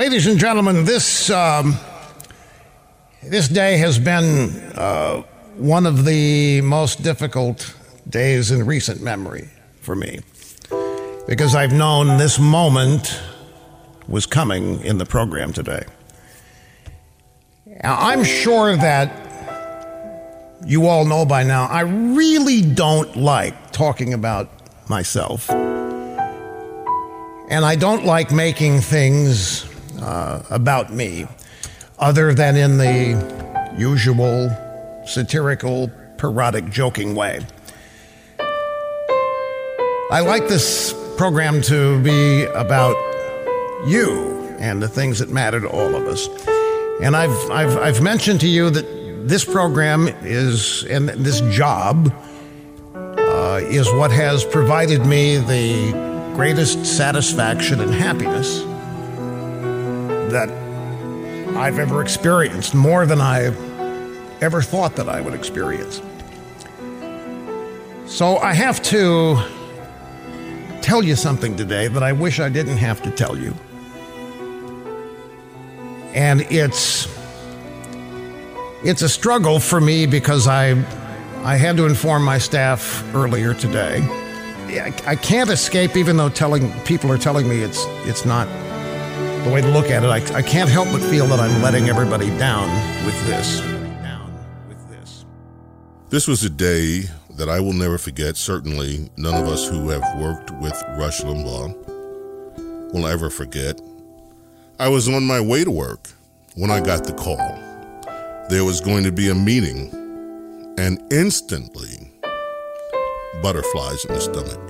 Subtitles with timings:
[0.00, 1.76] Ladies and gentlemen, this um,
[3.22, 5.22] this day has been uh,
[5.58, 7.76] one of the most difficult
[8.08, 9.50] days in recent memory
[9.82, 10.20] for me
[11.28, 13.20] because I've known this moment
[14.08, 15.84] was coming in the program today.
[17.66, 19.12] Now, I'm sure that
[20.64, 24.48] you all know by now, I really don't like talking about
[24.88, 25.50] myself.
[27.50, 29.69] And I don't like making things
[30.00, 31.26] uh, about me,
[31.98, 34.50] other than in the usual
[35.06, 37.40] satirical, parodic, joking way.
[40.10, 42.96] I like this program to be about
[43.86, 46.28] you and the things that matter to all of us.
[47.02, 52.12] And I've, I've, I've mentioned to you that this program is, and this job
[52.94, 55.92] uh, is what has provided me the
[56.34, 58.64] greatest satisfaction and happiness
[60.30, 60.48] that
[61.56, 63.46] I've ever experienced, more than I
[64.40, 66.00] ever thought that I would experience.
[68.06, 69.36] So I have to
[70.82, 73.54] tell you something today that I wish I didn't have to tell you.
[76.14, 77.06] And it's
[78.82, 80.70] it's a struggle for me because I
[81.42, 84.00] I had to inform my staff earlier today.
[85.06, 88.46] I, can't escape even though telling people are telling me it's it's not
[89.44, 91.88] the way to look at it, I, I can't help but feel that I'm letting
[91.88, 92.68] everybody down
[93.04, 93.60] with this.
[96.10, 97.04] This was a day
[97.36, 98.36] that I will never forget.
[98.36, 103.80] Certainly, none of us who have worked with Rush Limbaugh will ever forget.
[104.80, 106.10] I was on my way to work
[106.56, 107.36] when I got the call.
[108.48, 109.94] There was going to be a meeting,
[110.78, 112.10] and instantly,
[113.40, 114.60] butterflies in the stomach.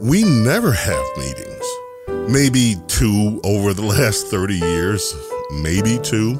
[0.00, 1.66] We never have meetings
[2.30, 5.14] maybe two over the last 30 years,
[5.50, 6.34] maybe two.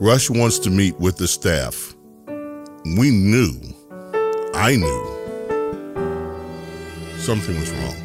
[0.00, 1.94] Rush wants to meet with the staff.
[2.26, 3.60] We knew,
[4.54, 5.04] I knew,
[7.18, 8.01] something was wrong.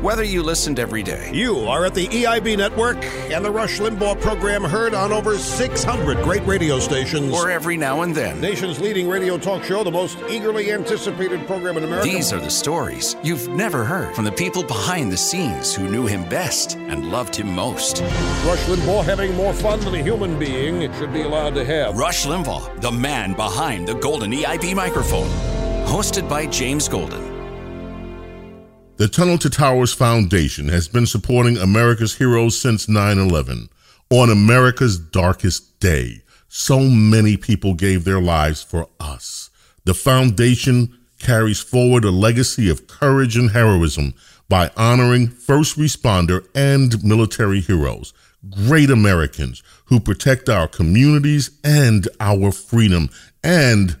[0.00, 4.20] Whether you listened every day, you are at the EIB network and the Rush Limbaugh
[4.20, 8.40] program heard on over 600 great radio stations, or every now and then.
[8.40, 12.08] Nation's leading radio talk show, the most eagerly anticipated program in America.
[12.08, 16.06] These are the stories you've never heard from the people behind the scenes who knew
[16.06, 18.00] him best and loved him most.
[18.46, 21.98] Rush Limbaugh having more fun than a human being should be allowed to have.
[21.98, 25.30] Rush Limbaugh, the man behind the golden EIB microphone.
[25.88, 27.27] Hosted by James Golden.
[28.98, 33.68] The Tunnel to Towers Foundation has been supporting America's heroes since 9 11.
[34.10, 39.50] On America's darkest day, so many people gave their lives for us.
[39.84, 44.14] The foundation carries forward a legacy of courage and heroism
[44.48, 48.12] by honoring first responder and military heroes,
[48.50, 53.10] great Americans who protect our communities and our freedom,
[53.44, 53.96] and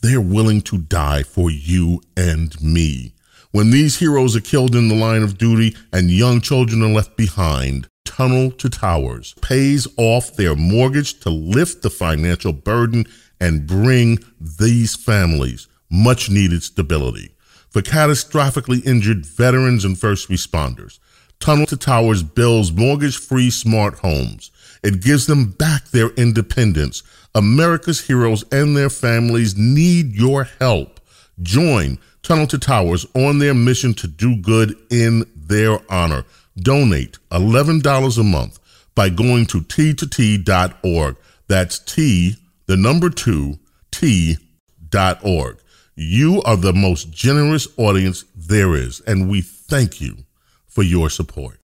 [0.00, 3.12] they're willing to die for you and me.
[3.52, 7.16] When these heroes are killed in the line of duty and young children are left
[7.16, 13.06] behind, Tunnel to Towers pays off their mortgage to lift the financial burden
[13.40, 17.34] and bring these families much needed stability.
[17.70, 21.00] For catastrophically injured veterans and first responders,
[21.40, 24.52] Tunnel to Towers builds mortgage free smart homes.
[24.84, 27.02] It gives them back their independence.
[27.34, 31.00] America's heroes and their families need your help.
[31.42, 36.24] Join Tunnel to Towers on their mission to do good in their honor.
[36.56, 38.58] Donate $11 a month
[38.94, 41.16] by going to t2t.org.
[41.48, 42.36] That's T,
[42.66, 43.58] the number two,
[43.90, 45.58] T.org.
[45.96, 50.18] You are the most generous audience there is, and we thank you
[50.66, 51.58] for your support.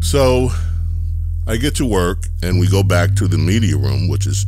[0.00, 0.50] So
[1.46, 4.46] I get to work, and we go back to the media room, which is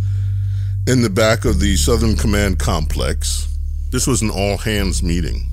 [0.86, 3.57] in the back of the Southern Command complex.
[3.90, 5.50] This was an all hands meeting.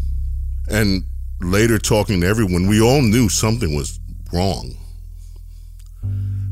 [0.70, 1.04] And
[1.40, 4.00] later, talking to everyone, we all knew something was
[4.34, 4.76] wrong.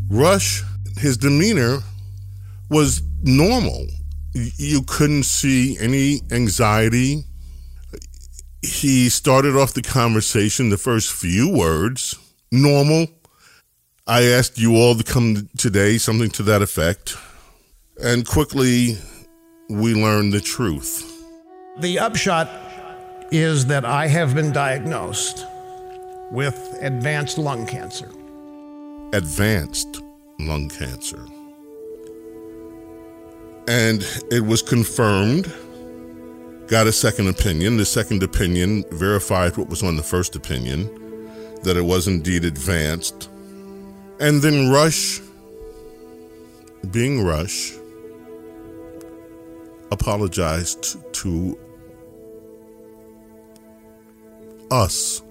[0.10, 0.64] Rush,
[0.98, 1.80] his demeanor
[2.70, 3.88] was normal.
[4.34, 7.26] You couldn't see any anxiety.
[8.62, 12.16] He started off the conversation, the first few words,
[12.52, 13.08] normal.
[14.08, 17.18] I asked you all to come today, something to that effect.
[18.02, 18.98] And quickly,
[19.70, 21.13] we learned the truth.
[21.80, 22.50] The upshot
[23.32, 25.48] is that I have been diagnosed
[26.30, 28.12] with advanced lung cancer.
[29.12, 30.02] Advanced
[30.40, 31.26] lung cancer.
[33.68, 35.52] And it was confirmed,
[36.68, 37.78] got a second opinion.
[37.78, 40.88] The second opinion verified what was on the first opinion,
[41.64, 43.30] that it was indeed advanced.
[44.20, 45.22] And then Rush,
[46.92, 47.74] being Rush,
[49.92, 51.58] apologized to
[54.74, 55.22] us.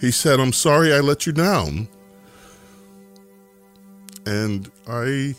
[0.00, 1.88] He said, I'm sorry I let you down.
[4.26, 5.34] And I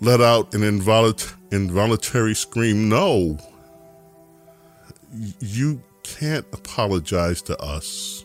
[0.00, 3.38] let out an involut- involuntary scream no.
[5.40, 8.24] You can't apologize to us.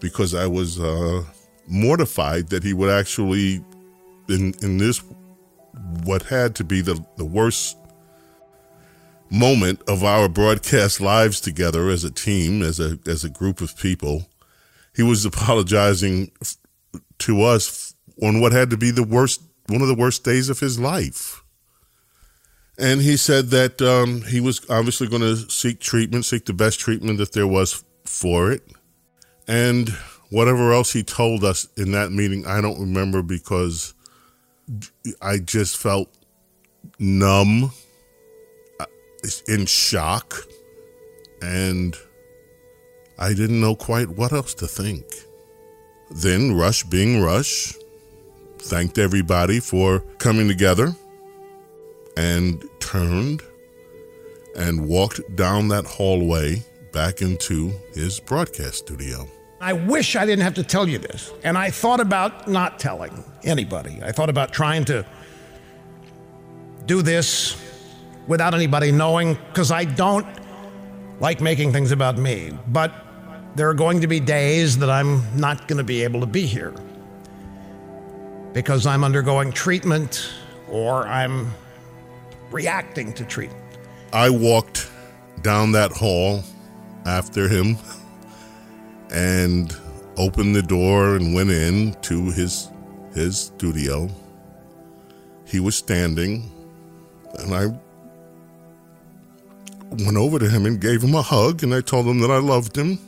[0.00, 1.22] Because I was uh,
[1.68, 3.64] mortified that he would actually,
[4.28, 5.00] in, in this,
[6.04, 7.76] what had to be the, the worst
[9.30, 13.76] moment of our broadcast lives together as a team, as a as a group of
[13.76, 14.28] people.
[14.94, 16.32] He was apologizing
[17.20, 20.60] to us on what had to be the worst, one of the worst days of
[20.60, 21.42] his life.
[22.78, 26.80] And he said that um, he was obviously going to seek treatment, seek the best
[26.80, 28.62] treatment that there was for it.
[29.46, 29.90] And
[30.30, 33.94] whatever else he told us in that meeting, I don't remember because
[35.20, 36.08] I just felt
[36.98, 37.72] numb
[38.80, 38.86] uh,
[39.48, 40.34] in shock
[41.40, 41.96] and
[43.18, 45.04] I didn't know quite what else to think.
[46.10, 47.74] Then Rush, being Rush,
[48.58, 50.94] thanked everybody for coming together
[52.16, 53.42] and turned
[54.56, 59.26] and walked down that hallway back into his broadcast studio.
[59.62, 61.30] I wish I didn't have to tell you this.
[61.44, 64.00] And I thought about not telling anybody.
[64.02, 65.06] I thought about trying to
[66.84, 67.56] do this
[68.26, 70.26] without anybody knowing because I don't
[71.20, 72.50] like making things about me.
[72.66, 72.92] But
[73.54, 76.44] there are going to be days that I'm not going to be able to be
[76.44, 76.74] here
[78.52, 80.28] because I'm undergoing treatment
[80.68, 81.52] or I'm
[82.50, 83.62] reacting to treatment.
[84.12, 84.90] I walked
[85.42, 86.42] down that hall
[87.06, 87.76] after him
[89.12, 89.76] and
[90.16, 92.68] opened the door and went in to his
[93.14, 94.08] his studio.
[95.46, 96.50] He was standing
[97.38, 97.66] and I
[100.04, 102.38] went over to him and gave him a hug, and I told him that I
[102.38, 102.98] loved him.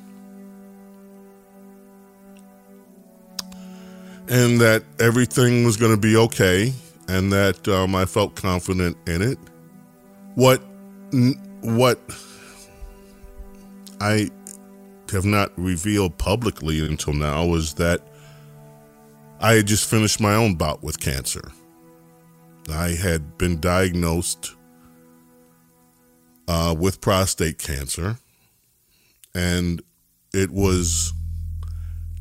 [4.28, 6.73] And that everything was going to be okay,
[7.08, 9.38] and that um, I felt confident in it.
[10.34, 10.62] What,
[11.61, 12.00] what
[14.00, 14.30] I
[15.11, 18.00] have not revealed publicly until now is that
[19.40, 21.52] I had just finished my own bout with cancer.
[22.70, 24.54] I had been diagnosed
[26.49, 28.18] uh, with prostate cancer,
[29.34, 29.82] and
[30.32, 31.12] it was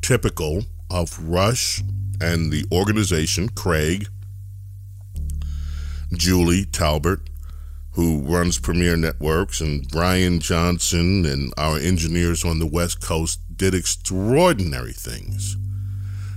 [0.02, 1.82] typical of Rush
[2.20, 4.08] and the organization, Craig,
[6.12, 7.30] Julie Talbert,
[7.94, 13.74] who runs Premier Networks, and Brian Johnson and our engineers on the West Coast did
[13.74, 15.56] extraordinary things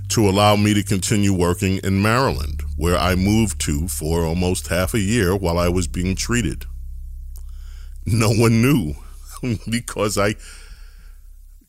[0.08, 4.94] to allow me to continue working in Maryland, where I moved to for almost half
[4.94, 6.64] a year while I was being treated
[8.12, 8.94] no one knew
[9.70, 10.34] because I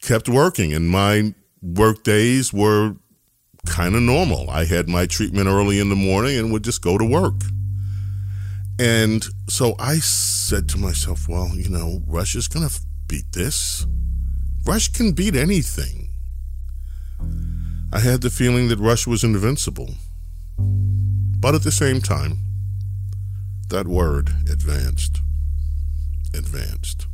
[0.02, 2.96] kept working and my work days were
[3.66, 4.50] kind of normal.
[4.50, 7.36] I had my treatment early in the morning and would just go to work.
[8.80, 13.86] And so I said to myself, well, you know, Rush's going to beat this.
[14.66, 16.10] Rush can beat anything.
[17.92, 19.96] I had the feeling that Rush was invincible.
[20.58, 22.38] But at the same time,
[23.70, 25.20] that word advanced.
[26.34, 27.06] Advanced.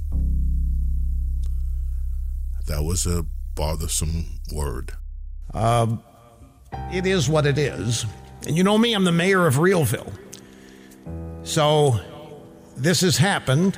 [2.67, 4.91] That was a bothersome word.
[5.51, 5.97] Uh,
[6.91, 8.05] it is what it is.
[8.45, 10.13] And you know me, I'm the mayor of Realville.
[11.45, 11.99] So
[12.75, 13.77] this has happened,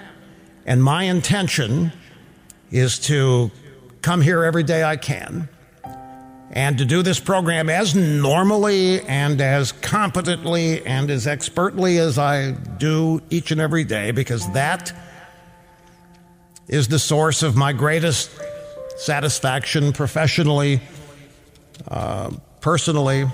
[0.65, 1.91] and my intention
[2.71, 3.51] is to
[4.01, 5.49] come here every day I can
[6.51, 12.51] and to do this program as normally and as competently and as expertly as I
[12.51, 14.93] do each and every day because that
[16.69, 18.31] is the source of my greatest
[18.95, 20.79] satisfaction professionally,
[21.89, 22.31] uh,
[22.61, 23.25] personally.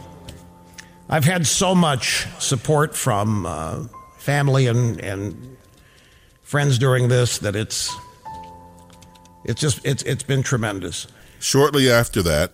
[1.08, 3.84] I've had so much support from uh,
[4.24, 5.58] family and, and
[6.42, 7.94] friends during this that it's
[9.44, 11.08] it's just it's it's been tremendous.
[11.40, 12.54] Shortly after that,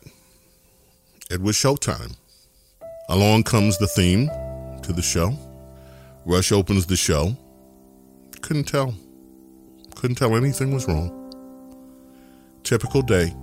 [1.29, 2.15] it was showtime.
[3.07, 4.27] Along comes the theme
[4.81, 5.37] to the show.
[6.25, 7.37] Rush opens the show.
[8.41, 8.95] Couldn't tell.
[9.95, 11.15] Couldn't tell anything was wrong.
[12.63, 13.35] Typical day.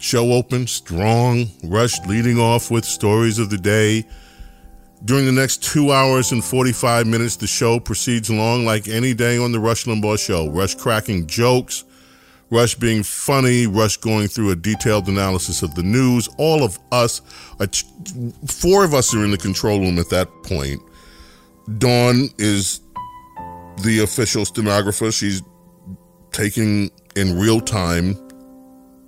[0.00, 1.50] Show opened strong.
[1.64, 4.06] Rush leading off with stories of the day.
[5.04, 9.38] During the next two hours and 45 minutes, the show proceeds along like any day
[9.38, 10.48] on the Rush Limbaugh show.
[10.50, 11.84] Rush cracking jokes,
[12.50, 16.28] Rush being funny, Rush going through a detailed analysis of the news.
[16.36, 17.20] All of us,
[18.46, 20.82] four of us are in the control room at that point.
[21.78, 22.80] Dawn is
[23.84, 25.12] the official stenographer.
[25.12, 25.42] She's
[26.32, 28.16] taking in real time,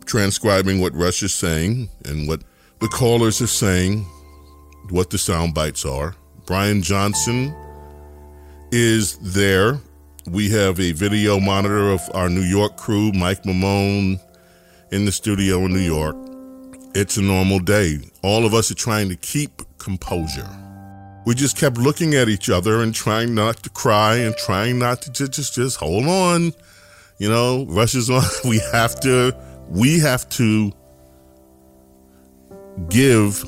[0.05, 2.43] transcribing what Rush is saying and what
[2.79, 4.07] the callers are saying
[4.89, 6.15] what the sound bites are.
[6.47, 7.55] Brian Johnson
[8.73, 9.79] is there.
[10.27, 14.21] We have a video monitor of our New York crew, Mike Maimone,
[14.93, 16.17] in the studio in New York.
[16.95, 17.99] It's a normal day.
[18.23, 20.49] All of us are trying to keep composure.
[21.27, 25.03] We just kept looking at each other and trying not to cry and trying not
[25.03, 26.53] to just just, just hold on.
[27.19, 28.25] You know, rushes on.
[28.45, 29.37] We have to
[29.69, 30.73] we have to
[32.89, 33.45] give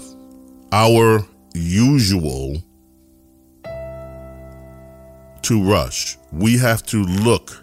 [0.72, 2.56] our usual
[5.42, 6.16] to rush.
[6.32, 7.62] We have to look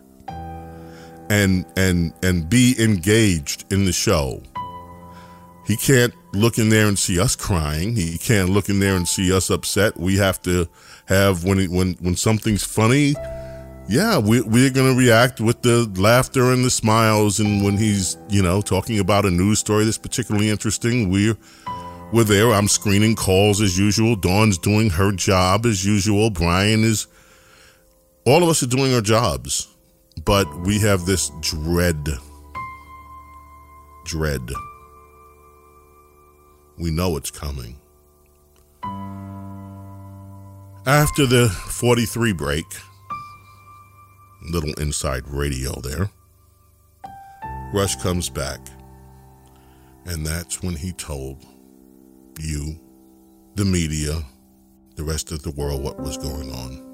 [1.29, 4.41] and and and be engaged in the show.
[5.65, 7.95] He can't look in there and see us crying.
[7.95, 9.97] He can't look in there and see us upset.
[9.97, 10.67] We have to
[11.05, 13.15] have when it, when when something's funny,
[13.87, 17.39] yeah, we we're gonna react with the laughter and the smiles.
[17.39, 21.37] And when he's you know talking about a news story that's particularly interesting, we're
[22.11, 22.51] we're there.
[22.53, 24.15] I'm screening calls as usual.
[24.15, 26.29] Dawn's doing her job as usual.
[26.29, 27.07] Brian is.
[28.25, 29.67] All of us are doing our jobs,
[30.25, 32.09] but we have this dread.
[34.05, 34.49] Dread.
[36.77, 37.79] We know it's coming.
[40.85, 42.65] After the 43 break,
[44.51, 46.09] little inside radio there,
[47.73, 48.59] Rush comes back.
[50.05, 51.45] And that's when he told
[52.41, 52.79] you,
[53.55, 54.23] the media,
[54.95, 56.85] the rest of the world what was going on.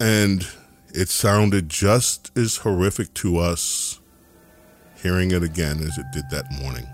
[0.00, 0.46] And
[0.92, 4.00] it sounded just as horrific to us
[5.02, 6.86] hearing it again as it did that morning.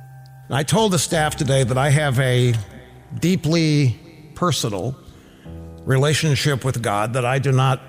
[0.51, 2.55] I told the staff today that I have a
[3.19, 3.99] deeply
[4.35, 4.97] personal
[5.85, 7.81] relationship with God that I do not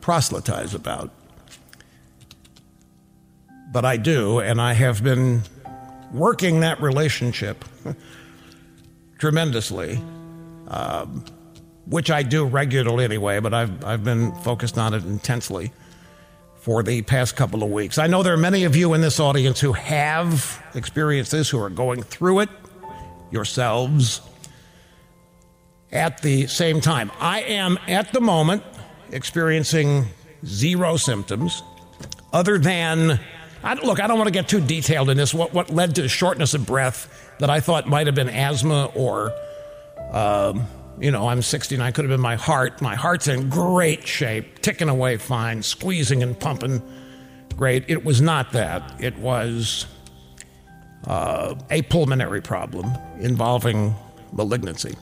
[0.00, 1.10] proselytize about.
[3.72, 5.42] But I do, and I have been
[6.12, 7.64] working that relationship
[9.20, 10.02] tremendously,
[10.68, 11.24] um,
[11.86, 15.72] which I do regularly anyway, but I've, I've been focused on it intensely
[16.56, 17.98] for the past couple of weeks.
[17.98, 21.60] I know there are many of you in this audience who have experienced this, who
[21.60, 22.48] are going through it
[23.30, 24.22] yourselves
[25.92, 27.12] at the same time.
[27.20, 28.62] I am at the moment
[29.12, 30.06] experiencing
[30.46, 31.62] zero symptoms
[32.32, 33.20] other than
[33.62, 35.34] I, look, I don't want to get too detailed in this.
[35.34, 39.32] What, what led to shortness of breath that I thought might have been asthma or,
[40.12, 40.66] um,
[41.00, 42.80] you know, I'm 69, could have been my heart.
[42.82, 46.82] My heart's in great shape, ticking away fine, squeezing and pumping
[47.56, 47.84] great.
[47.88, 48.94] It was not that.
[49.00, 49.86] It was
[51.06, 53.94] uh, a pulmonary problem involving
[54.32, 54.94] malignancy.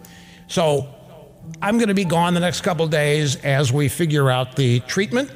[0.46, 0.88] So
[1.60, 5.30] I'm going to be gone the next couple days as we figure out the treatment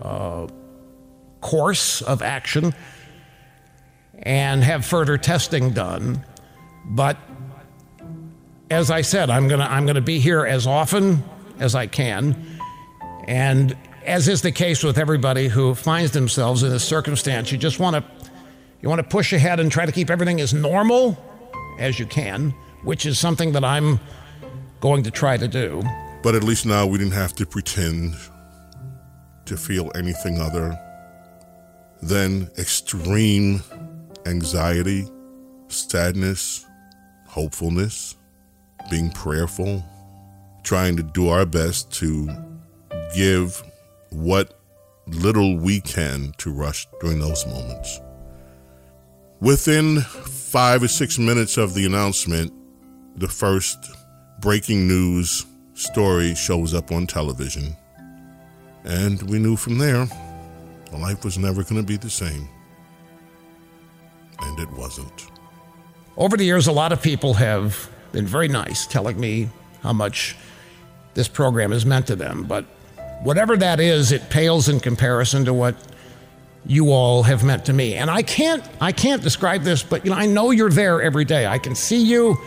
[0.00, 0.46] uh,
[1.40, 2.72] course of action
[4.24, 6.24] and have further testing done.
[6.86, 7.16] But
[8.70, 11.22] as I said, I'm gonna I'm gonna be here as often
[11.58, 12.36] as I can,
[13.26, 17.78] and as is the case with everybody who finds themselves in this circumstance, you just
[17.78, 18.04] want to
[18.82, 21.16] you want to push ahead and try to keep everything as normal
[21.78, 22.50] as you can,
[22.82, 23.98] which is something that I'm
[24.80, 25.82] going to try to do.
[26.22, 28.14] But at least now we didn't have to pretend
[29.46, 30.78] to feel anything other
[32.02, 33.62] than extreme
[34.26, 35.06] anxiety,
[35.68, 36.66] sadness,
[37.26, 38.16] hopefulness,
[38.90, 39.84] being prayerful,
[40.62, 42.28] trying to do our best to
[43.14, 43.62] give
[44.10, 44.60] what
[45.06, 48.00] little we can to Rush during those moments.
[49.40, 52.52] Within five or six minutes of the announcement,
[53.16, 53.90] the first
[54.40, 57.76] breaking news story shows up on television.
[58.84, 60.06] And we knew from there
[60.98, 62.48] life was never going to be the same.
[64.44, 65.26] And it wasn't.
[66.16, 69.48] Over the years, a lot of people have been very nice, telling me
[69.82, 70.36] how much
[71.14, 72.44] this program has meant to them.
[72.44, 72.64] But
[73.22, 75.76] whatever that is, it pales in comparison to what
[76.66, 77.94] you all have meant to me.
[77.94, 81.24] And I can't I can't describe this, but you know, I know you're there every
[81.24, 81.46] day.
[81.46, 82.38] I can see you.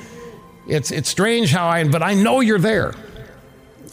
[0.68, 2.94] It's it's strange how I but I know you're there.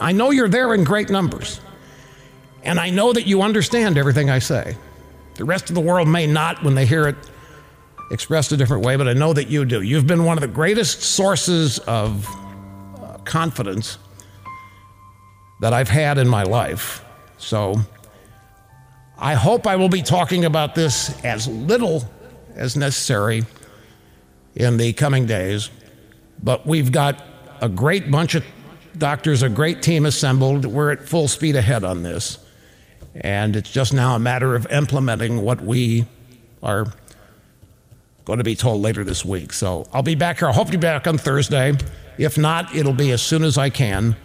[0.00, 1.61] I know you're there in great numbers.
[2.62, 4.76] And I know that you understand everything I say.
[5.34, 7.16] The rest of the world may not when they hear it
[8.11, 9.82] expressed a different way, but I know that you do.
[9.82, 12.26] You've been one of the greatest sources of
[13.00, 13.99] uh, confidence
[15.61, 17.04] that I've had in my life.
[17.38, 17.76] So
[19.18, 22.04] I hope I will be talking about this as little
[22.54, 23.44] as necessary
[24.54, 25.70] in the coming days.
[26.42, 27.23] But we've got
[27.61, 28.44] a great bunch of
[28.99, 30.66] doctors, a great team assembled.
[30.66, 32.38] We're at full speed ahead on this.
[33.14, 36.06] And it's just now a matter of implementing what we
[36.62, 36.87] are
[38.24, 39.52] going to be told later this week.
[39.52, 40.48] So I'll be back here.
[40.48, 41.76] I hope to be back on Thursday.
[42.18, 44.16] If not, it'll be as soon as I can.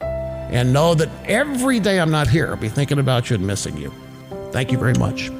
[0.00, 3.76] And know that every day I'm not here, I'll be thinking about you and missing
[3.76, 3.92] you.
[4.50, 5.30] Thank you very much.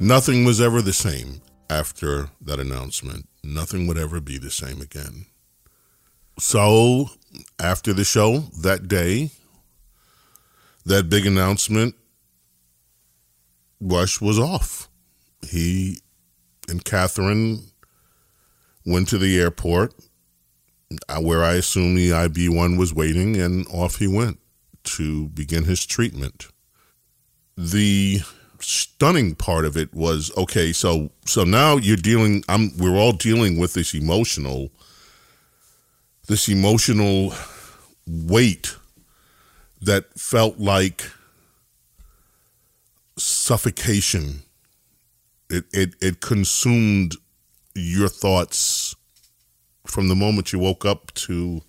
[0.00, 3.28] Nothing was ever the same after that announcement.
[3.44, 5.26] Nothing would ever be the same again.
[6.38, 7.10] So,
[7.58, 9.30] after the show that day,
[10.84, 11.94] that big announcement,
[13.80, 14.88] Rush was off.
[15.48, 15.98] He
[16.68, 17.62] and Catherine
[18.84, 19.94] went to the airport
[21.08, 24.38] uh, where I assume the EIB 1 was waiting, and off he went
[24.84, 26.48] to begin his treatment.
[27.56, 28.20] The
[28.60, 33.56] stunning part of it was okay so so now you're dealing i'm we're all dealing
[33.56, 34.72] with this emotional
[36.26, 37.32] this emotional
[38.04, 38.76] weight
[39.80, 41.08] that felt like
[43.16, 44.42] suffocation
[45.50, 47.16] it, it it consumed
[47.74, 48.94] your thoughts
[49.86, 51.62] from the moment you woke up to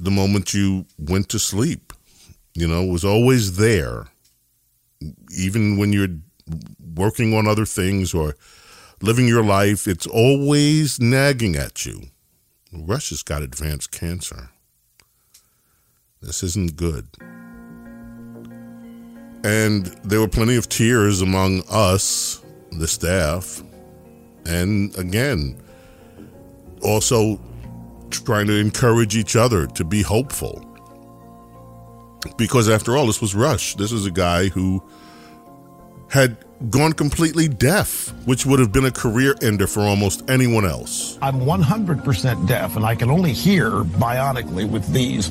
[0.00, 1.92] the moment you went to sleep.
[2.54, 4.08] You know, it was always there.
[5.36, 6.08] Even when you're
[6.94, 8.34] working on other things or
[9.00, 12.02] living your life, it's always nagging at you.
[12.72, 14.50] Rush's got advanced cancer.
[16.20, 17.08] This isn't good.
[19.44, 23.62] And there were plenty of tears among us, the staff,
[24.44, 25.60] and again,
[26.82, 27.40] also
[28.10, 30.68] trying to encourage each other to be hopeful.
[32.36, 33.74] Because after all, this was Rush.
[33.74, 34.82] This is a guy who
[36.12, 36.36] had
[36.68, 41.18] gone completely deaf, which would have been a career ender for almost anyone else.
[41.22, 45.28] I'm 100% deaf, and I can only hear bionically with these.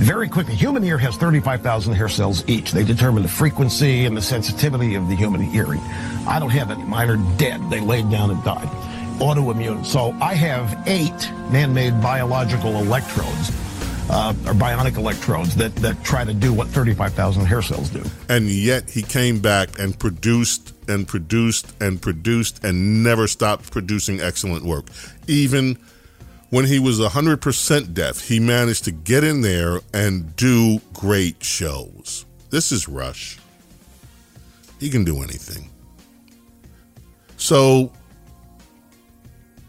[0.00, 2.72] Very quickly, human ear has 35,000 hair cells each.
[2.72, 5.80] They determine the frequency and the sensitivity of the human hearing.
[6.26, 6.82] I don't have any.
[6.82, 7.60] Mine are dead.
[7.70, 8.68] They laid down and died.
[9.20, 9.86] Autoimmune.
[9.86, 13.52] So I have eight man-made biological electrodes
[14.10, 18.02] uh, or bionic electrodes that, that try to do what 35,000 hair cells do.
[18.28, 24.20] And yet he came back and produced and produced and produced and never stopped producing
[24.20, 24.86] excellent work.
[25.26, 25.78] Even
[26.50, 32.26] when he was 100% deaf, he managed to get in there and do great shows.
[32.50, 33.38] This is Rush.
[34.78, 35.70] He can do anything.
[37.36, 37.92] So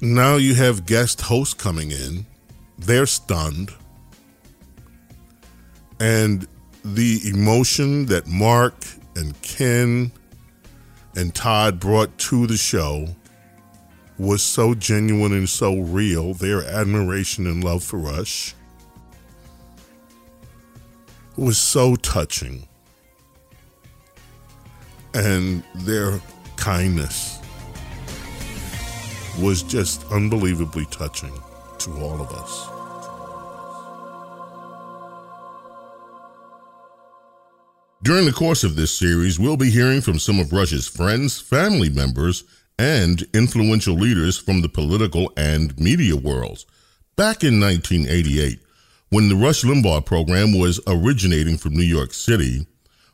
[0.02, 2.26] now you have guest hosts coming in.
[2.78, 3.74] They're stunned
[6.00, 6.48] and
[6.84, 8.76] the emotion that Mark
[9.16, 10.12] and Ken
[11.16, 13.08] and Todd brought to the show
[14.18, 16.34] was so genuine and so real.
[16.34, 18.54] Their admiration and love for Rush
[21.38, 22.68] was so touching.
[25.14, 26.20] And their
[26.58, 27.40] kindness
[29.40, 31.34] was just unbelievably touching
[31.80, 32.75] to all of us.
[38.06, 41.90] During the course of this series, we'll be hearing from some of Rush's friends, family
[41.90, 42.44] members,
[42.78, 46.68] and influential leaders from the political and media worlds.
[47.16, 48.60] Back in 1988,
[49.10, 52.68] when the Rush Limbaugh program was originating from New York City,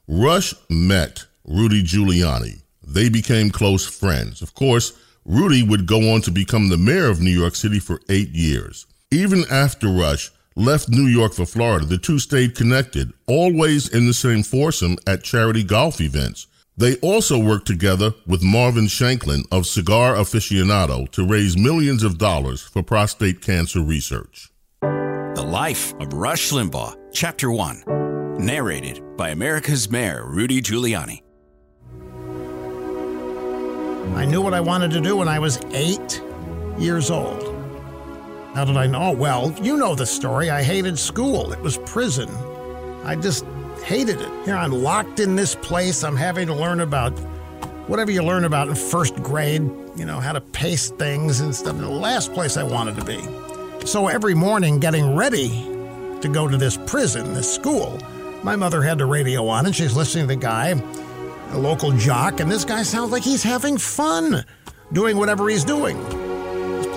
[0.09, 2.61] Rush met Rudy Giuliani.
[2.85, 4.41] They became close friends.
[4.41, 4.91] Of course,
[5.23, 8.85] Rudy would go on to become the mayor of New York City for eight years.
[9.09, 14.13] Even after Rush left New York for Florida, the two stayed connected, always in the
[14.13, 16.47] same foursome at charity golf events.
[16.77, 22.61] They also worked together with Marvin Shanken of Cigar Aficionado to raise millions of dollars
[22.61, 24.51] for prostate cancer research.
[24.81, 27.83] The Life of Rush Limbaugh, Chapter 1,
[28.39, 31.21] narrated by America's Mayor Rudy Giuliani.
[34.15, 36.21] I knew what I wanted to do when I was eight
[36.77, 37.50] years old.
[38.53, 39.11] How did I know?
[39.11, 40.49] Well, you know the story.
[40.49, 42.29] I hated school, it was prison.
[43.05, 43.45] I just
[43.83, 44.45] hated it.
[44.45, 46.03] Here I'm locked in this place.
[46.03, 47.11] I'm having to learn about
[47.87, 49.63] whatever you learn about in first grade,
[49.95, 51.77] you know, how to paste things and stuff.
[51.77, 53.87] The last place I wanted to be.
[53.87, 55.49] So every morning, getting ready
[56.21, 57.97] to go to this prison, this school,
[58.43, 60.69] my mother had the radio on and she's listening to the guy,
[61.51, 64.43] a local jock, and this guy sounds like he's having fun
[64.91, 65.97] doing whatever he's doing.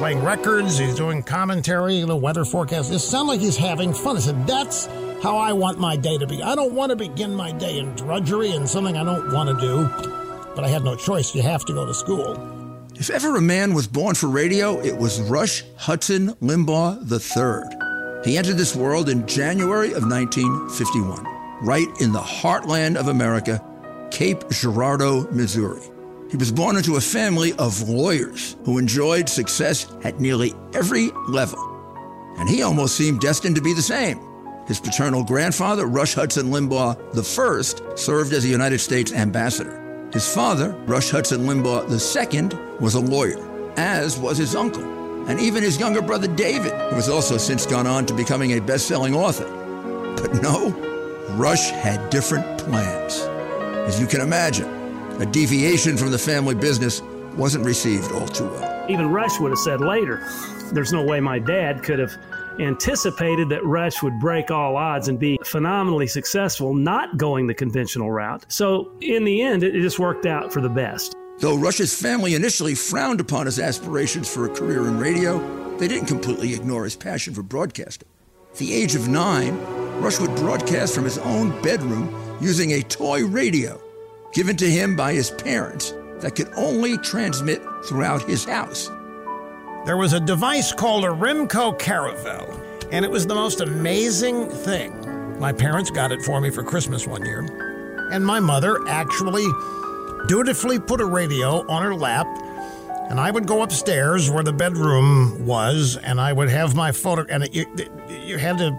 [0.04, 2.92] Playing records, he's doing commentary, the weather forecast.
[2.92, 4.18] It sounds like he's having fun.
[4.18, 4.84] I said, That's
[5.22, 6.42] how I want my day to be.
[6.42, 9.66] I don't want to begin my day in drudgery and something I don't want to
[9.66, 9.88] do,
[10.54, 11.34] but I had no choice.
[11.34, 12.36] You have to go to school.
[12.96, 18.30] If ever a man was born for radio, it was Rush Hudson Limbaugh III.
[18.30, 21.24] He entered this world in January of 1951,
[21.62, 23.58] right in the heartland of America,
[24.10, 25.93] Cape Girardeau, Missouri.
[26.34, 31.60] He was born into a family of lawyers who enjoyed success at nearly every level.
[32.38, 34.18] And he almost seemed destined to be the same.
[34.66, 40.10] His paternal grandfather, Rush Hudson Limbaugh I, served as a United States ambassador.
[40.12, 43.38] His father, Rush Hudson Limbaugh II, was a lawyer,
[43.76, 44.82] as was his uncle,
[45.28, 48.60] and even his younger brother David, who has also since gone on to becoming a
[48.60, 49.46] best selling author.
[50.20, 50.70] But no,
[51.36, 53.20] Rush had different plans.
[53.86, 54.73] As you can imagine,
[55.20, 57.00] a deviation from the family business
[57.36, 58.90] wasn't received all too well.
[58.90, 60.24] Even Rush would have said later,
[60.72, 62.12] there's no way my dad could have
[62.60, 68.10] anticipated that Rush would break all odds and be phenomenally successful, not going the conventional
[68.10, 68.44] route.
[68.48, 71.14] So, in the end, it just worked out for the best.
[71.38, 76.06] Though Rush's family initially frowned upon his aspirations for a career in radio, they didn't
[76.06, 78.08] completely ignore his passion for broadcasting.
[78.52, 79.58] At the age of nine,
[80.00, 83.80] Rush would broadcast from his own bedroom using a toy radio
[84.34, 88.90] given to him by his parents that could only transmit throughout his house.
[89.86, 95.38] There was a device called a Remco Caravelle, and it was the most amazing thing.
[95.38, 97.40] My parents got it for me for Christmas one year,
[98.12, 99.46] and my mother actually
[100.26, 102.26] dutifully put a radio on her lap,
[103.10, 107.26] and I would go upstairs where the bedroom was, and I would have my photo,
[107.28, 107.66] and it, you,
[108.08, 108.76] you had to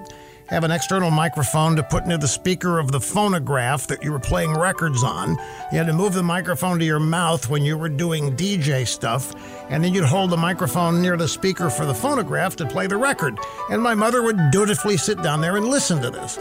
[0.47, 4.19] have an external microphone to put into the speaker of the phonograph that you were
[4.19, 5.31] playing records on.
[5.71, 9.33] You had to move the microphone to your mouth when you were doing DJ stuff,
[9.69, 12.97] and then you'd hold the microphone near the speaker for the phonograph to play the
[12.97, 13.39] record.
[13.71, 16.37] And my mother would dutifully sit down there and listen to this.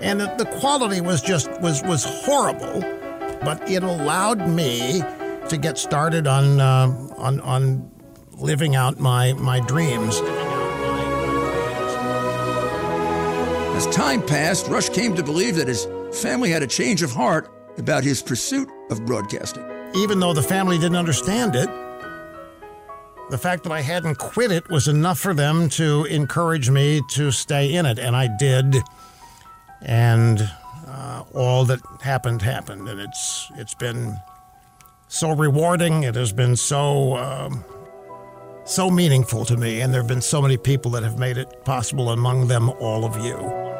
[0.00, 2.80] And the, the quality was just was was horrible,
[3.42, 5.02] but it allowed me
[5.48, 7.90] to get started on uh, on on
[8.38, 10.20] living out my my dreams.
[13.86, 17.50] As time passed, Rush came to believe that his family had a change of heart
[17.76, 19.62] about his pursuit of broadcasting.
[19.94, 21.68] Even though the family didn't understand it,
[23.28, 27.30] the fact that I hadn't quit it was enough for them to encourage me to
[27.30, 28.74] stay in it, and I did.
[29.82, 30.40] And
[30.86, 34.16] uh, all that happened happened, and it's it's been
[35.08, 36.04] so rewarding.
[36.04, 37.62] It has been so um,
[38.64, 41.66] so meaningful to me, and there have been so many people that have made it
[41.66, 42.08] possible.
[42.08, 43.73] Among them, all of you.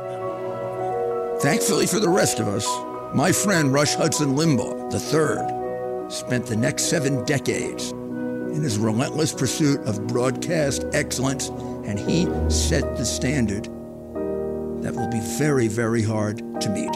[1.45, 2.67] Thankfully for the rest of us,
[3.15, 9.79] my friend Rush Hudson Limbaugh III spent the next seven decades in his relentless pursuit
[9.81, 11.51] of broadcast excellence,
[11.85, 13.65] and he set the standard
[14.83, 16.91] that will be very, very hard to meet.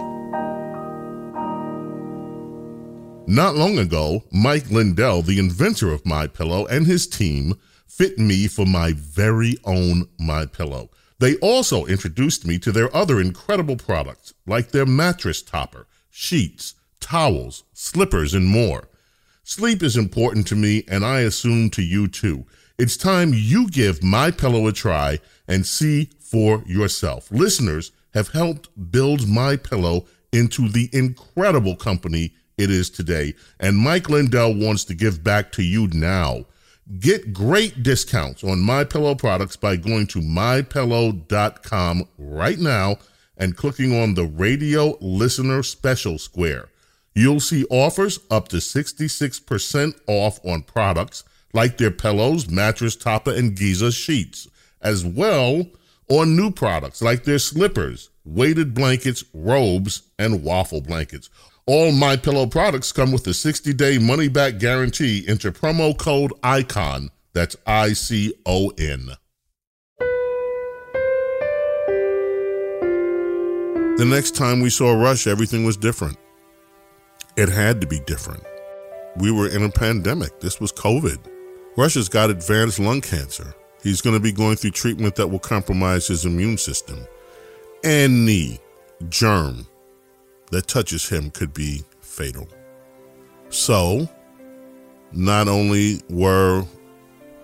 [3.28, 8.48] Not long ago, Mike Lindell, the inventor of My Pillow, and his team fit me
[8.48, 10.88] for my very own My Pillow.
[11.18, 17.64] They also introduced me to their other incredible products, like their mattress topper, sheets, towels,
[17.72, 18.88] slippers, and more.
[19.42, 22.46] Sleep is important to me, and I assume to you too.
[22.78, 27.30] It's time you give My Pillow a try and see for yourself.
[27.32, 34.10] Listeners have helped build My Pillow into the incredible company it is today, and Mike
[34.10, 36.44] Lindell wants to give back to you now.
[36.96, 42.96] Get great discounts on My Pillow products by going to mypillow.com right now
[43.36, 46.70] and clicking on the radio listener special square.
[47.14, 53.54] You'll see offers up to 66% off on products like their pillows, mattress topper, and
[53.54, 54.48] Giza sheets,
[54.80, 55.66] as well
[56.08, 61.28] on new products like their slippers, weighted blankets, robes, and waffle blankets.
[61.68, 65.26] All My Pillow products come with a 60-day money-back guarantee.
[65.28, 67.10] Enter promo code ICON.
[67.34, 69.10] That's I C O N.
[73.98, 76.16] The next time we saw Rush, everything was different.
[77.36, 78.42] It had to be different.
[79.18, 80.40] We were in a pandemic.
[80.40, 81.18] This was COVID.
[81.76, 83.54] Rush has got advanced lung cancer.
[83.82, 87.06] He's going to be going through treatment that will compromise his immune system.
[87.84, 88.58] Any
[89.10, 89.66] germ
[90.50, 92.48] that touches him could be fatal.
[93.50, 94.08] So,
[95.12, 96.64] not only were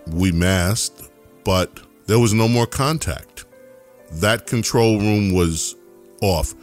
[0.06, 1.10] we masked,
[1.44, 3.46] but there was no more contact.
[4.12, 5.76] That control room was
[6.20, 6.54] off.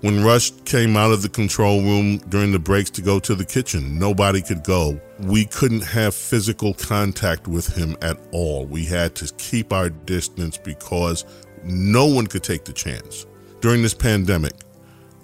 [0.00, 3.44] When Rush came out of the control room during the breaks to go to the
[3.44, 5.00] kitchen, nobody could go.
[5.20, 8.64] We couldn't have physical contact with him at all.
[8.66, 11.24] We had to keep our distance because
[11.64, 13.26] no one could take the chance
[13.60, 14.52] during this pandemic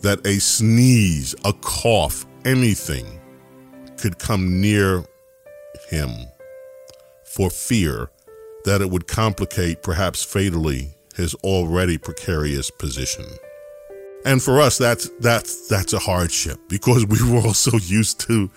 [0.05, 3.07] that a sneeze, a cough, anything
[3.97, 5.03] could come near
[5.89, 6.11] him
[7.25, 8.11] for fear
[8.65, 13.25] that it would complicate, perhaps fatally, his already precarious position.
[14.27, 18.51] And for us, that's that's that's a hardship because we were all so used to.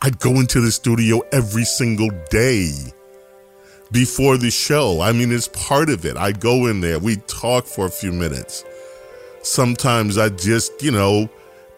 [0.00, 2.72] I'd go into the studio every single day
[3.90, 5.00] before the show.
[5.02, 6.16] I mean, it's part of it.
[6.16, 8.64] I'd go in there, we'd talk for a few minutes.
[9.42, 11.28] Sometimes I just, you know,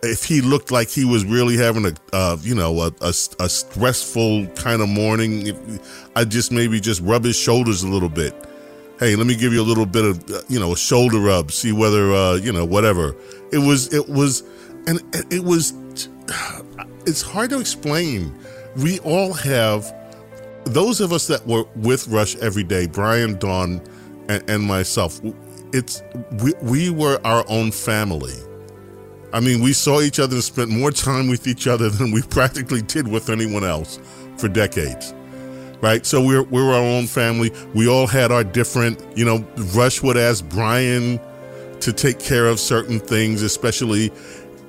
[0.03, 3.49] if he looked like he was really having a, uh, you know, a, a, a
[3.49, 5.81] stressful kind of morning,
[6.15, 8.35] I'd just maybe just rub his shoulders a little bit
[8.99, 11.51] hey, let me give you a little bit of, uh, you know, a shoulder rub,
[11.51, 13.15] see whether, uh, you know, whatever.
[13.53, 14.43] It was, it was,
[14.87, 15.01] and
[15.33, 15.73] it was,
[17.07, 18.35] it's hard to explain.
[18.77, 19.93] We all have,
[20.65, 23.83] those of us that were with Rush every day, Brian, Dawn,
[24.29, 25.21] and, and myself,
[25.75, 26.03] it's,
[26.43, 28.37] we, we were our own family.
[29.33, 32.23] I mean, we saw each other and spent more time with each other than we
[32.31, 33.99] practically did with anyone else
[34.39, 35.13] for decades
[35.85, 36.07] right?
[36.07, 37.53] So we're we're our own family.
[37.75, 39.45] We all had our different, you know.
[39.75, 41.21] Rush would ask Brian
[41.81, 44.11] to take care of certain things, especially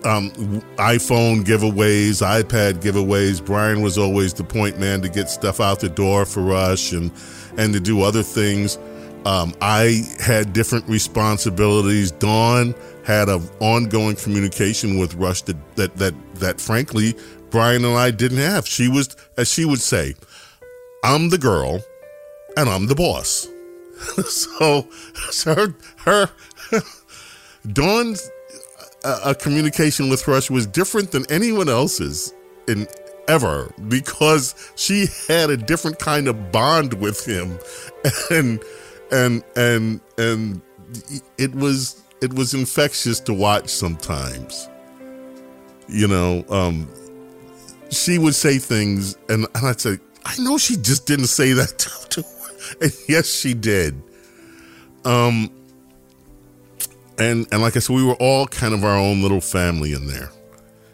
[0.04, 0.30] um,
[0.76, 3.44] iPhone giveaways, iPad giveaways.
[3.44, 7.12] Brian was always the point man to get stuff out the door for Rush and
[7.58, 8.78] and to do other things.
[9.26, 12.12] Um, I had different responsibilities.
[12.12, 17.16] Dawn had an ongoing communication with Rush that, that that that frankly
[17.50, 18.68] Brian and I didn't have.
[18.68, 20.16] She was, as she would say,
[21.04, 21.82] I'm the girl
[22.58, 23.48] and I'm the boss.
[24.28, 24.88] so,
[25.32, 26.30] so her,
[26.70, 26.82] her
[27.72, 28.30] Dawn's
[29.06, 32.34] uh, a communication with Rush was different than anyone else's
[32.68, 32.88] in
[33.28, 37.58] ever because she had a different kind of bond with him
[38.32, 38.62] and
[39.12, 40.62] and and and
[41.38, 44.70] it was it was infectious to watch sometimes
[45.88, 46.90] you know um
[47.92, 51.78] she would say things and, and i'd say I know she just didn't say that
[51.78, 52.28] to, to
[52.82, 54.02] and yes, she did.
[55.06, 55.52] Um,
[57.20, 60.08] and and like I said, we were all kind of our own little family in
[60.08, 60.32] there,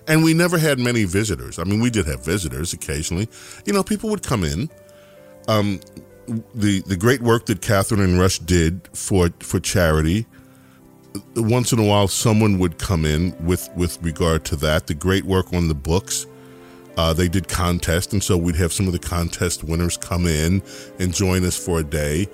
[0.07, 1.57] and we never had many visitors.
[1.59, 3.29] I mean, we did have visitors occasionally.
[3.65, 4.69] You know, people would come in.
[5.47, 5.79] Um,
[6.53, 10.25] the the great work that Catherine and Rush did for for charity.
[11.35, 14.87] Once in a while, someone would come in with with regard to that.
[14.87, 16.25] The great work on the books
[16.97, 20.61] uh, they did contests, and so we'd have some of the contest winners come in
[20.99, 22.27] and join us for a day.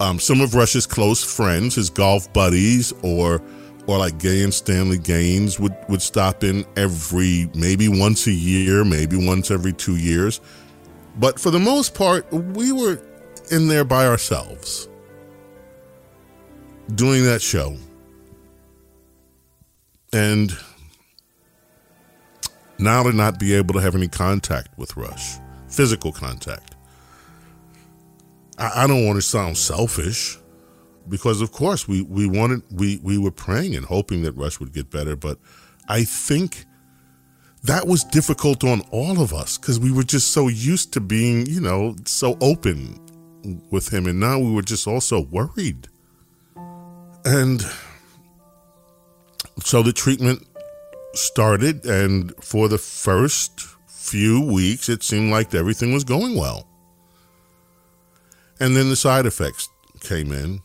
[0.00, 3.42] Um, some of Rush's close friends, his golf buddies, or
[3.86, 8.84] or like Gay and Stanley Gaines would would stop in every maybe once a year,
[8.84, 10.40] maybe once every two years.
[11.16, 13.00] But for the most part, we were
[13.50, 14.88] in there by ourselves
[16.94, 17.76] doing that show.
[20.12, 20.56] And
[22.78, 25.36] now to not be able to have any contact with Rush,
[25.68, 26.74] physical contact.
[28.58, 30.38] I, I don't want to sound selfish
[31.08, 34.72] because of course we, we wanted we, we were praying and hoping that Rush would
[34.72, 35.38] get better, but
[35.88, 36.64] I think
[37.62, 41.46] that was difficult on all of us because we were just so used to being,
[41.46, 42.98] you know, so open
[43.70, 44.06] with him.
[44.06, 45.88] And now we were just also worried.
[47.24, 47.64] And
[49.62, 50.46] so the treatment
[51.12, 56.66] started, and for the first few weeks, it seemed like everything was going well.
[58.58, 59.68] And then the side effects
[60.00, 60.60] came in,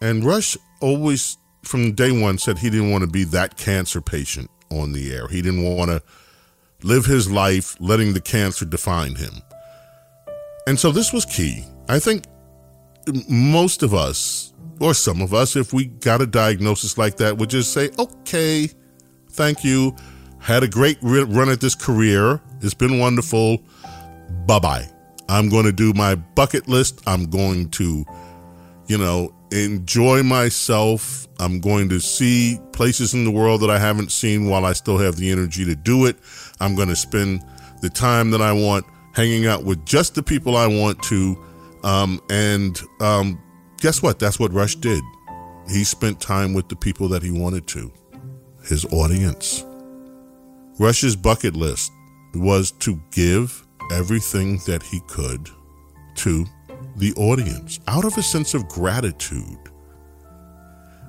[0.00, 4.50] and Rush always, from day one, said he didn't want to be that cancer patient
[4.70, 5.28] on the air.
[5.28, 6.02] He didn't want to
[6.82, 9.42] live his life letting the cancer define him.
[10.66, 11.64] And so this was key.
[11.88, 12.24] I think
[13.28, 17.50] most of us, or some of us, if we got a diagnosis like that, would
[17.50, 18.68] just say, okay,
[19.30, 19.94] thank you.
[20.38, 22.40] Had a great run at this career.
[22.60, 23.58] It's been wonderful.
[24.46, 24.88] Bye bye.
[25.28, 27.02] I'm going to do my bucket list.
[27.06, 28.04] I'm going to,
[28.86, 31.26] you know, enjoy myself.
[31.38, 34.98] I'm going to see places in the world that I haven't seen while I still
[34.98, 36.16] have the energy to do it.
[36.60, 37.44] I'm going to spend
[37.80, 41.42] the time that I want hanging out with just the people I want to.
[41.86, 43.40] Um, and um,
[43.78, 44.18] guess what?
[44.18, 45.04] That's what Rush did.
[45.70, 47.92] He spent time with the people that he wanted to,
[48.64, 49.64] his audience.
[50.80, 51.92] Rush's bucket list
[52.34, 55.48] was to give everything that he could
[56.16, 56.44] to
[56.96, 59.58] the audience out of a sense of gratitude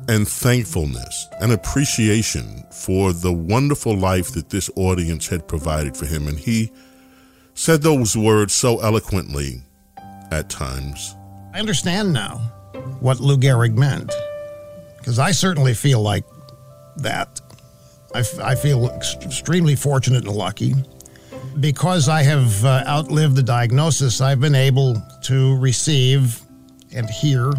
[0.10, 6.28] and thankfulness and appreciation for the wonderful life that this audience had provided for him.
[6.28, 6.72] And he
[7.56, 9.64] said those words so eloquently
[10.32, 11.16] at times.
[11.54, 12.38] I understand now
[13.00, 14.12] what Lou Gehrig meant
[14.98, 16.26] because I certainly feel like
[16.98, 17.40] that.
[18.14, 20.74] I, f- I feel ex- extremely fortunate and lucky.
[21.60, 26.42] Because I have uh, outlived the diagnosis, I've been able to receive
[26.94, 27.54] and hear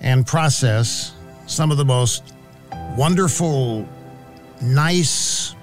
[0.00, 1.14] and process
[1.46, 2.34] some of the most
[2.96, 3.88] wonderful,
[4.60, 5.54] nice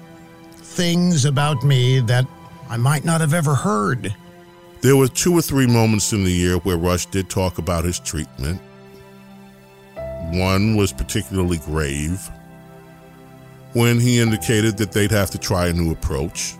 [0.56, 2.24] things about me that
[2.70, 4.14] I might not have ever heard.
[4.80, 7.98] There were two or three moments in the year where Rush did talk about his
[7.98, 8.60] treatment.
[10.30, 12.30] One was particularly grave
[13.72, 16.54] when he indicated that they'd have to try a new approach.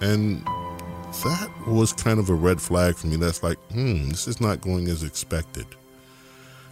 [0.00, 3.16] And that was kind of a red flag for me.
[3.16, 5.66] That's like, hmm, this is not going as expected.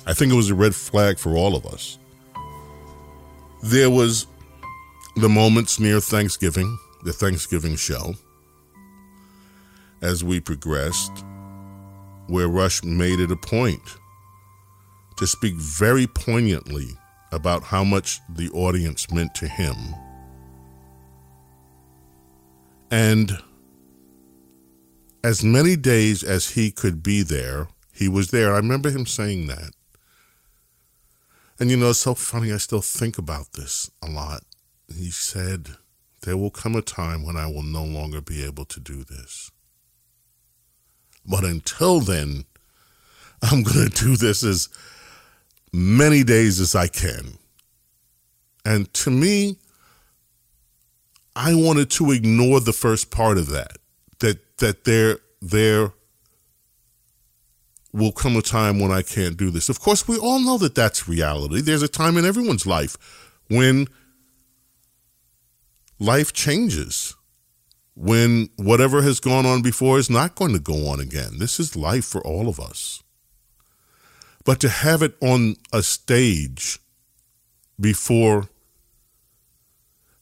[0.06, 1.98] I think it was a red flag for all of us.
[3.62, 4.26] There was
[5.16, 8.14] the moments near Thanksgiving, the Thanksgiving show,
[10.04, 11.24] as we progressed,
[12.28, 13.80] where Rush made it a point
[15.16, 16.88] to speak very poignantly
[17.32, 19.76] about how much the audience meant to him.
[22.90, 23.38] And
[25.24, 28.52] as many days as he could be there, he was there.
[28.52, 29.70] I remember him saying that.
[31.58, 34.42] And you know, it's so funny, I still think about this a lot.
[34.94, 35.70] He said,
[36.22, 39.50] There will come a time when I will no longer be able to do this.
[41.26, 42.44] But until then,
[43.42, 44.68] I'm going to do this as
[45.72, 47.38] many days as I can.
[48.64, 49.58] And to me,
[51.36, 53.78] I wanted to ignore the first part of that.
[54.20, 55.92] That that there there
[57.92, 59.68] will come a time when I can't do this.
[59.68, 61.60] Of course, we all know that that's reality.
[61.60, 62.96] There's a time in everyone's life
[63.48, 63.88] when
[65.98, 67.14] life changes.
[67.96, 71.38] When whatever has gone on before is not going to go on again.
[71.38, 73.02] This is life for all of us.
[74.44, 76.80] But to have it on a stage
[77.80, 78.48] before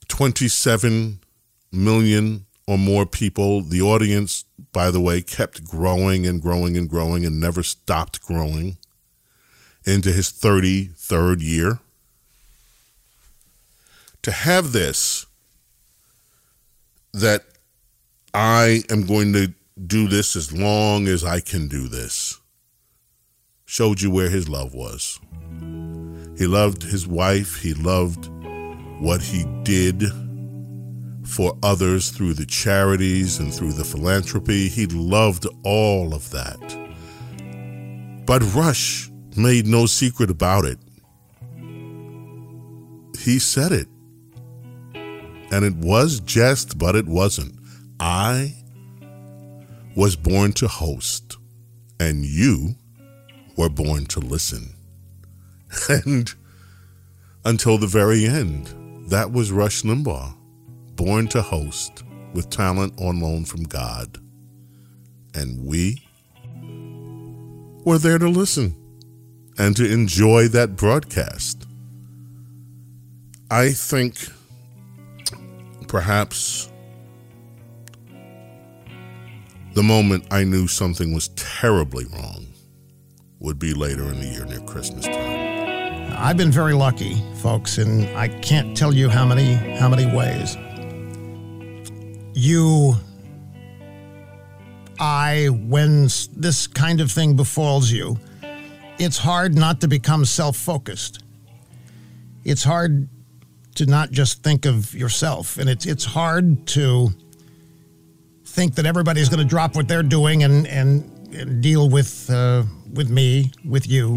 [0.08, 1.20] 27
[1.72, 7.24] million or more people, the audience, by the way, kept growing and growing and growing
[7.24, 8.76] and never stopped growing
[9.84, 11.80] into his 33rd year.
[14.22, 15.26] To have this,
[17.12, 17.44] that
[18.34, 19.52] I am going to
[19.86, 22.42] do this as long as I can do this
[23.72, 25.18] showed you where his love was.
[26.36, 28.28] He loved his wife, he loved
[29.00, 30.04] what he did
[31.24, 34.68] for others through the charities and through the philanthropy.
[34.68, 36.60] He loved all of that.
[38.26, 40.78] But Rush made no secret about it.
[43.18, 43.88] He said it.
[45.50, 47.54] And it was jest, but it wasn't.
[48.04, 48.56] I
[49.94, 51.36] was born to host,
[52.00, 52.74] and you
[53.56, 54.74] were born to listen.
[55.88, 56.34] And
[57.44, 58.74] until the very end,
[59.08, 60.34] that was Rush Limbaugh,
[60.96, 62.02] born to host
[62.34, 64.18] with talent on loan from God.
[65.32, 66.02] And we
[67.84, 68.74] were there to listen
[69.58, 71.68] and to enjoy that broadcast.
[73.48, 74.16] I think
[75.86, 76.71] perhaps
[79.74, 82.46] the moment I knew something was terribly wrong
[83.38, 86.12] would be later in the year near Christmas time.
[86.16, 90.56] I've been very lucky, folks, and I can't tell you how many how many ways.
[92.34, 92.94] You
[94.98, 96.04] I when
[96.36, 98.18] this kind of thing befalls you,
[98.98, 101.24] it's hard not to become self-focused.
[102.44, 103.08] It's hard
[103.74, 107.08] to not just think of yourself and it's it's hard to
[108.44, 112.64] think that everybody's going to drop what they're doing and and, and deal with uh,
[112.92, 114.16] with me, with you.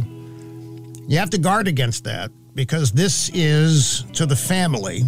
[1.07, 5.03] You have to guard against that because this is to the family.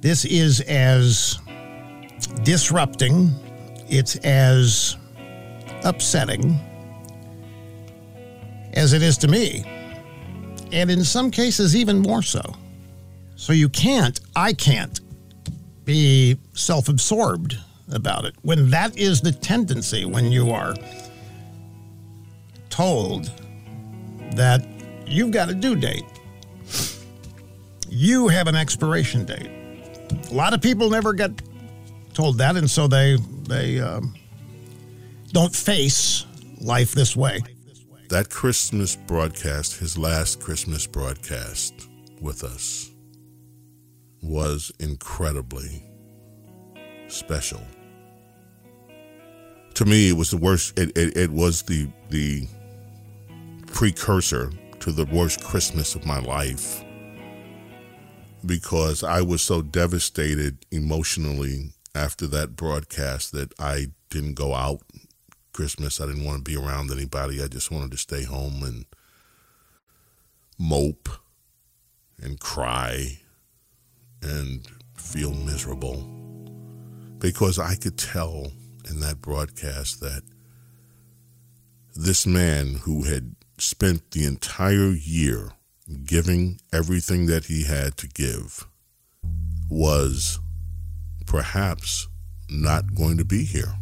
[0.00, 1.38] This is as
[2.42, 3.30] disrupting.
[3.88, 4.96] It's as
[5.84, 6.58] upsetting
[8.74, 9.64] as it is to me.
[10.72, 12.42] And in some cases, even more so.
[13.36, 15.00] So you can't, I can't,
[15.84, 17.58] be self absorbed
[17.92, 18.34] about it.
[18.42, 20.74] When that is the tendency, when you are
[22.70, 23.30] told
[24.34, 24.66] that
[25.06, 26.04] you've got a due date,
[27.88, 29.50] you have an expiration date.
[30.30, 31.30] A lot of people never get
[32.14, 34.14] told that, and so they they um,
[35.32, 36.24] don't face
[36.60, 37.40] life this way.
[38.08, 41.88] That Christmas broadcast, his last Christmas broadcast
[42.20, 42.90] with us,
[44.22, 45.82] was incredibly
[47.08, 47.60] special
[49.74, 50.78] to me, it was the worst.
[50.78, 52.46] It, it, it was the the
[53.66, 54.50] precursor
[54.80, 56.84] to the worst Christmas of my life
[58.44, 64.80] because I was so devastated emotionally after that broadcast that I didn't go out
[65.52, 66.00] Christmas.
[66.00, 67.42] I didn't want to be around anybody.
[67.42, 68.84] I just wanted to stay home and
[70.58, 71.08] mope
[72.20, 73.20] and cry
[74.22, 74.66] and
[74.96, 76.02] feel miserable
[77.18, 78.52] because I could tell
[78.88, 80.22] in that broadcast that
[81.94, 85.52] this man who had spent the entire year
[86.04, 88.66] giving everything that he had to give
[89.68, 90.40] was
[91.26, 92.08] perhaps
[92.48, 93.74] not going to be here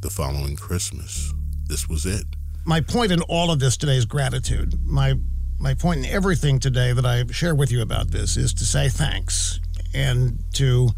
[0.00, 1.32] the following Christmas.
[1.66, 2.24] This was it.
[2.64, 4.74] My point in all of this today is gratitude.
[4.84, 5.14] My
[5.58, 8.88] my point in everything today that I share with you about this is to say
[8.88, 9.58] thanks
[9.92, 10.90] and to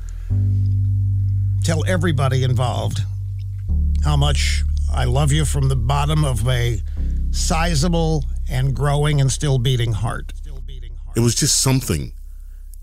[1.71, 2.99] tell everybody involved
[4.03, 6.81] how much I love you from the bottom of a
[7.31, 10.33] sizable and growing and still beating heart.
[11.15, 12.13] It was just something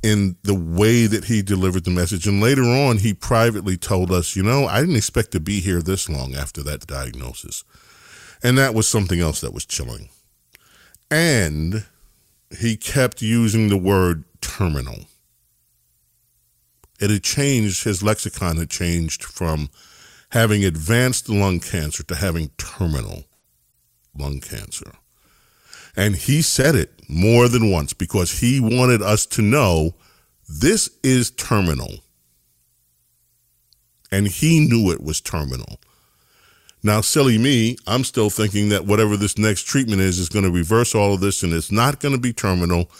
[0.01, 2.27] in the way that he delivered the message.
[2.27, 5.81] And later on, he privately told us, you know, I didn't expect to be here
[5.81, 7.65] this long after that diagnosis.
[8.41, 10.07] And that was something else that was chilling.
[11.11, 11.85] And
[12.57, 15.07] he kept using the word terminal.
[16.99, 19.69] It had changed, his lexicon had changed from
[20.29, 23.25] having advanced lung cancer to having terminal
[24.17, 24.91] lung cancer.
[25.95, 29.95] And he said it more than once because he wanted us to know
[30.47, 31.95] this is terminal.
[34.11, 35.79] And he knew it was terminal.
[36.83, 40.51] Now, silly me, I'm still thinking that whatever this next treatment is, is going to
[40.51, 42.91] reverse all of this and it's not going to be terminal.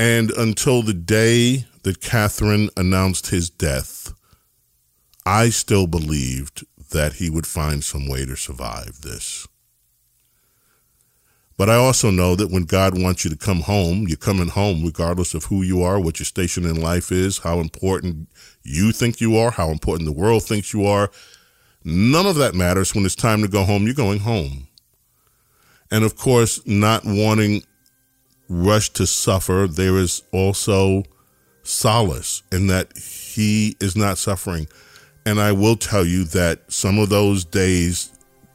[0.00, 4.14] And until the day that Catherine announced his death,
[5.26, 9.46] I still believed that he would find some way to survive this.
[11.58, 14.82] But I also know that when God wants you to come home, you're coming home
[14.82, 18.30] regardless of who you are, what your station in life is, how important
[18.62, 21.10] you think you are, how important the world thinks you are.
[21.84, 22.94] None of that matters.
[22.94, 24.66] When it's time to go home, you're going home.
[25.90, 27.64] And of course, not wanting
[28.52, 31.04] Rush to suffer, there is also
[31.62, 34.66] solace in that he is not suffering.
[35.24, 38.10] And I will tell you that some of those days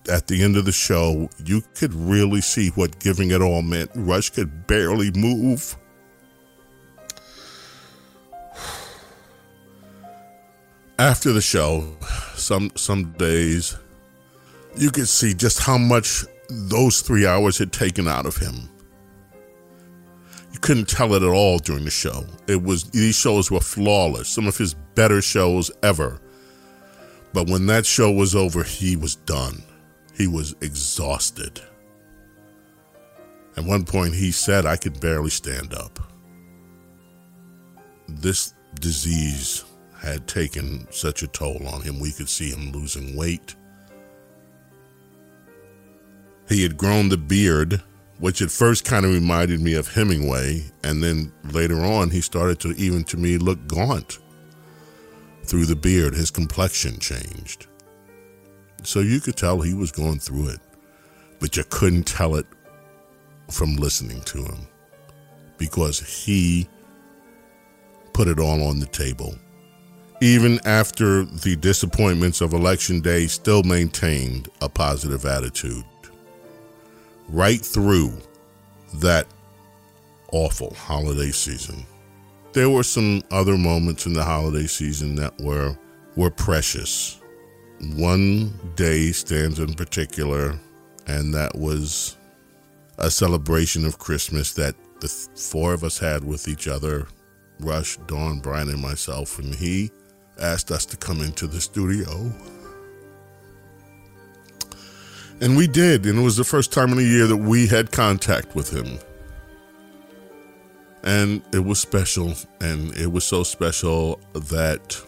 [0.09, 3.89] at the end of the show, you could really see what giving it all meant.
[3.95, 5.77] Rush could barely move.
[10.99, 11.95] After the show,
[12.35, 13.77] some some days
[14.77, 18.69] you could see just how much those three hours had taken out of him.
[20.65, 22.25] Couldn't tell it at all during the show.
[22.47, 26.19] It was these shows were flawless, some of his better shows ever.
[27.33, 29.61] But when that show was over, he was done.
[30.17, 31.61] He was exhausted.
[33.55, 35.99] At one point, he said, I could barely stand up.
[38.07, 39.65] This disease
[40.01, 41.99] had taken such a toll on him.
[41.99, 43.53] We could see him losing weight.
[46.49, 47.83] He had grown the beard,
[48.19, 52.59] which at first kind of reminded me of Hemingway, and then later on, he started
[52.61, 54.19] to even to me look gaunt
[55.43, 57.67] through the beard, his complexion changed.
[58.83, 60.59] So you could tell he was going through it,
[61.39, 62.45] but you couldn't tell it
[63.49, 64.67] from listening to him
[65.57, 66.67] because he
[68.13, 69.35] put it all on the table.
[70.21, 75.83] Even after the disappointments of Election Day, still maintained a positive attitude.
[77.29, 78.13] Right through
[78.95, 79.27] that
[80.31, 81.85] awful holiday season.
[82.53, 85.77] There were some other moments in the holiday season that were
[86.15, 87.19] were precious.
[87.95, 90.57] One day stands in particular,
[91.07, 92.15] and that was
[92.97, 97.07] a celebration of Christmas that the four of us had with each other
[97.59, 99.39] Rush, Dawn, Brian, and myself.
[99.39, 99.91] And he
[100.39, 102.31] asked us to come into the studio.
[105.41, 106.05] And we did.
[106.05, 108.99] And it was the first time in a year that we had contact with him.
[111.03, 112.33] And it was special.
[112.61, 115.01] And it was so special that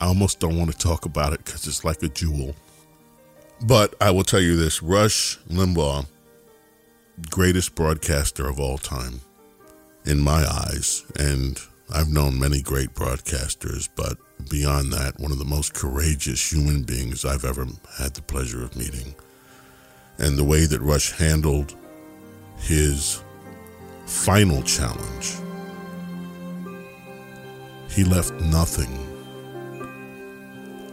[0.00, 2.54] I almost don't want to talk about it because it's like a jewel.
[3.62, 6.06] But I will tell you this Rush Limbaugh,
[7.28, 9.20] greatest broadcaster of all time,
[10.06, 11.04] in my eyes.
[11.18, 11.60] And
[11.92, 14.16] I've known many great broadcasters, but
[14.48, 17.66] beyond that, one of the most courageous human beings I've ever
[17.98, 19.14] had the pleasure of meeting.
[20.18, 21.74] And the way that Rush handled
[22.58, 23.22] his
[24.06, 25.34] final challenge,
[27.90, 28.92] he left nothing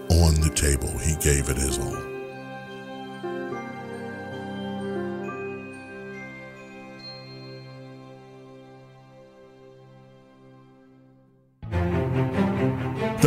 [0.10, 0.98] on the table.
[1.00, 2.07] He gave it his all.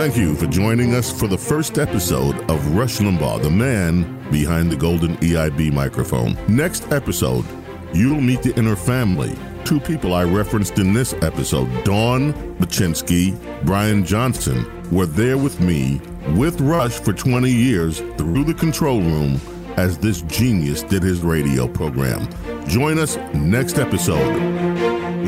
[0.01, 4.73] Thank you for joining us for the first episode of Rush Limbaugh, the man behind
[4.73, 6.39] the golden EIB microphone.
[6.49, 7.45] Next episode,
[7.93, 9.37] you'll meet the inner family.
[9.67, 13.37] Two people I referenced in this episode, Dawn Baczynski,
[13.67, 16.01] Brian Johnson, were there with me
[16.35, 19.39] with Rush for 20 years through the control room
[19.77, 22.27] as this genius did his radio program.
[22.67, 24.35] Join us next episode.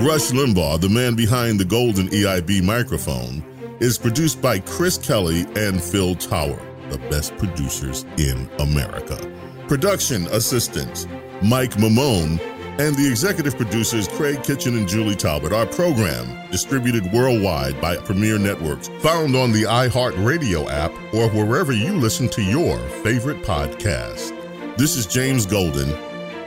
[0.01, 3.42] Rush Limbaugh, the man behind the golden EIB microphone,
[3.83, 6.57] is produced by Chris Kelly and Phil Tower,
[6.89, 9.19] the best producers in America.
[9.67, 11.09] Production assistants
[11.43, 12.41] Mike Maimone
[12.79, 15.53] and the executive producers Craig Kitchen and Julie Talbot.
[15.53, 21.95] Our program distributed worldwide by Premiere Networks, found on the iHeartRadio app or wherever you
[21.95, 24.31] listen to your favorite podcast.
[24.77, 25.89] This is James Golden.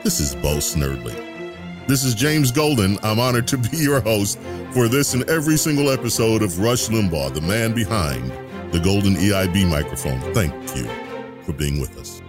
[0.04, 1.25] This is Bo Snerdley.
[1.88, 2.98] This is James Golden.
[3.04, 4.40] I'm honored to be your host
[4.72, 8.32] for this and every single episode of Rush Limbaugh, the man behind
[8.72, 10.20] the golden EIB microphone.
[10.34, 10.90] Thank you
[11.44, 12.22] for being with us.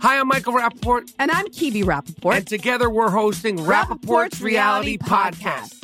[0.00, 1.14] Hi, I'm Michael Rapaport.
[1.18, 2.36] And I'm Kibi Rapaport.
[2.36, 5.83] And together we're hosting Rapaport's, Reality Podcast.